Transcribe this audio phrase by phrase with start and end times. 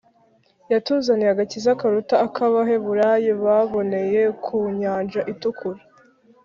[0.71, 5.81] yatuzaniye agakiza karuta ak’abaheburayo baboneye ku nyanja itukura.